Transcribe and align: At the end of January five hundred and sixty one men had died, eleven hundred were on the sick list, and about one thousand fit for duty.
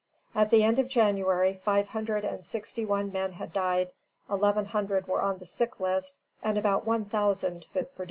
At 0.33 0.49
the 0.49 0.63
end 0.63 0.79
of 0.79 0.87
January 0.87 1.61
five 1.63 1.89
hundred 1.89 2.25
and 2.25 2.43
sixty 2.43 2.85
one 2.85 3.11
men 3.11 3.33
had 3.33 3.53
died, 3.53 3.91
eleven 4.31 4.65
hundred 4.65 5.07
were 5.07 5.21
on 5.21 5.37
the 5.37 5.45
sick 5.45 5.79
list, 5.79 6.17
and 6.41 6.57
about 6.57 6.87
one 6.87 7.05
thousand 7.05 7.65
fit 7.65 7.89
for 7.91 7.97
duty. 7.97 7.99